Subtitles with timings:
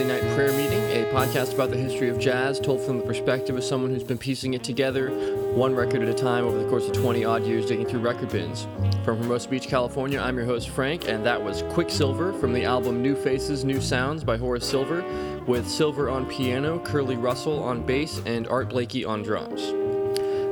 [0.00, 3.54] Wednesday Night Prayer Meeting, a podcast about the history of jazz told from the perspective
[3.54, 5.10] of someone who's been piecing it together
[5.52, 8.30] one record at a time over the course of 20 odd years digging through record
[8.30, 8.66] bins.
[9.04, 13.02] From Hermosa Beach, California, I'm your host, Frank, and that was Quicksilver from the album
[13.02, 15.04] New Faces, New Sounds by Horace Silver,
[15.46, 19.60] with Silver on piano, Curly Russell on bass, and Art Blakey on drums.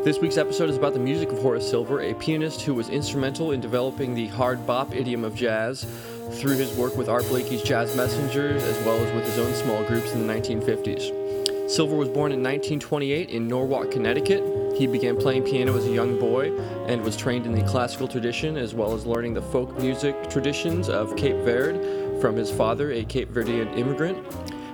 [0.04, 3.53] This week's episode is about the music of Horace Silver, a pianist who was instrumental
[3.53, 5.86] in developing the hard bop idiom of jazz
[6.33, 9.84] through his work with Art Blakey's Jazz Messengers as well as with his own small
[9.84, 11.71] groups in the 1950s.
[11.71, 14.43] Silver was born in 1928 in Norwalk, Connecticut.
[14.77, 16.56] He began playing piano as a young boy
[16.87, 20.89] and was trained in the classical tradition as well as learning the folk music traditions
[20.89, 21.78] of Cape Verde
[22.21, 24.16] from his father, a Cape Verdean immigrant.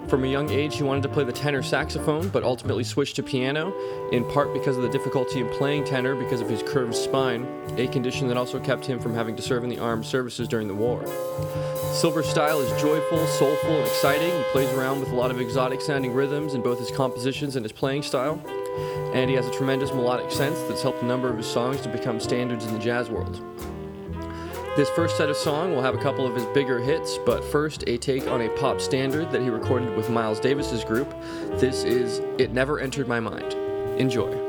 [0.08, 3.22] From a young age, he wanted to play the tenor saxophone, but ultimately switched to
[3.22, 3.72] piano,
[4.12, 7.46] in part because of the difficulty in playing tenor because of his curved spine,
[7.78, 10.68] a condition that also kept him from having to serve in the armed services during
[10.68, 11.04] the war.
[11.92, 14.30] Silver's style is joyful, soulful, and exciting.
[14.30, 17.64] He plays around with a lot of exotic sounding rhythms in both his compositions and
[17.64, 18.40] his playing style,
[19.14, 21.88] and he has a tremendous melodic sense that's helped a number of his songs to
[21.88, 23.40] become standards in the jazz world.
[24.76, 27.84] This first set of song will have a couple of his bigger hits, but first
[27.86, 31.14] a take on a pop standard that he recorded with Miles Davis's group.
[31.60, 33.52] This is It Never Entered My Mind.
[34.00, 34.43] Enjoy.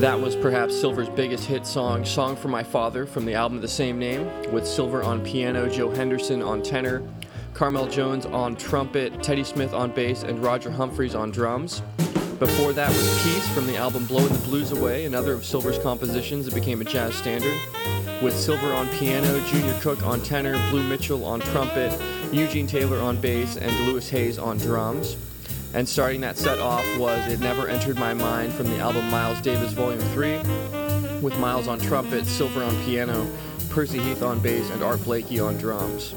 [0.00, 3.62] That was perhaps Silver's biggest hit song, Song for My Father, from the album of
[3.62, 7.02] the same name, with Silver on piano, Joe Henderson on tenor,
[7.52, 11.82] Carmell Jones on trumpet, Teddy Smith on bass, and Roger Humphries on drums.
[12.38, 16.46] Before that was Peace from the album Blowing the Blues Away, another of Silver's compositions
[16.46, 17.60] that became a jazz standard,
[18.22, 21.92] with Silver on piano, Junior Cook on tenor, Blue Mitchell on trumpet,
[22.32, 25.18] Eugene Taylor on bass, and Louis Hayes on drums.
[25.72, 29.40] And starting that set off was It Never Entered My Mind from the album Miles
[29.40, 30.38] Davis Volume 3,
[31.20, 33.30] with Miles on trumpet, Silver on piano,
[33.68, 36.14] Percy Heath on bass, and Art Blakey on drums.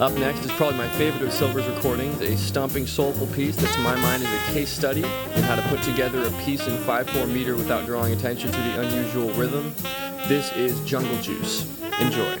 [0.00, 3.80] Up next is probably my favorite of Silver's recordings, a stomping, soulful piece that to
[3.80, 7.32] my mind is a case study in how to put together a piece in 5-4
[7.32, 9.72] meter without drawing attention to the unusual rhythm.
[10.26, 11.64] This is Jungle Juice.
[12.00, 12.36] Enjoy.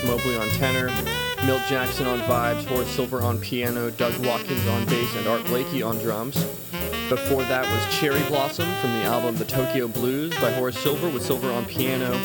[0.00, 0.86] Stars Mobley on tenor,
[1.44, 5.82] Milt Jackson on vibes, Horace Silver on piano, Doug Watkins on bass, and Art Blakey
[5.82, 6.42] on drums.
[7.08, 11.22] Before that was Cherry Blossom from the album The Tokyo Blues by Horace Silver with
[11.22, 12.18] Silver on piano,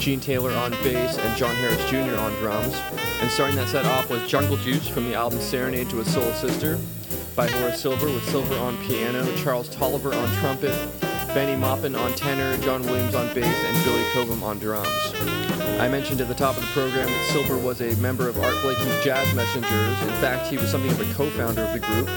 [0.00, 2.18] Gene Taylor on bass, and John Harris Jr.
[2.18, 2.74] on drums.
[3.20, 6.30] And starting that set off was Jungle Juice from the album Serenade to a Soul
[6.32, 6.78] Sister
[7.36, 10.74] by Horace Silver with Silver on piano, Charles Tolliver on trumpet,
[11.28, 15.43] Bennie Maupin on tenor, John Williams on bass, and Billy Cobham on drums.
[15.78, 18.54] I mentioned at the top of the program that Silver was a member of Art
[18.62, 20.00] Blakey's Jazz Messengers.
[20.02, 22.08] In fact, he was something of a co-founder of the group.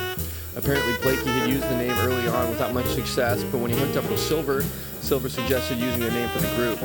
[0.55, 3.97] Apparently, Blakey had used the name early on without much success, but when he hooked
[3.97, 4.63] up with Silver,
[5.01, 6.79] Silver suggested using the name for the group.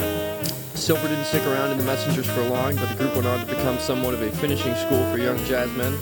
[0.75, 3.47] Silver didn't stick around in the Messengers for long, but the group went on to
[3.47, 5.97] become somewhat of a finishing school for young jazzmen,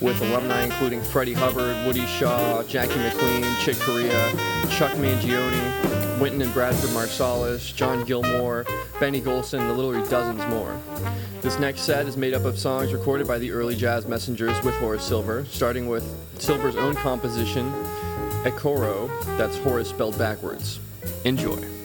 [0.00, 4.32] with alumni including Freddie Hubbard, Woody Shaw, Jackie McLean, Chick Corea,
[4.70, 5.85] Chuck Mangione,
[6.20, 8.64] Wynton and Branford Marsalis, John Gilmore,
[8.98, 10.74] Benny Golson, and literally dozens more.
[11.42, 14.74] This next set is made up of songs recorded by the early jazz messengers with
[14.76, 16.04] Horace Silver, starting with
[16.38, 17.70] Silver's own composition,
[18.44, 20.80] Ecaroh, that's Horace spelled backwards.
[21.24, 21.75] Enjoy.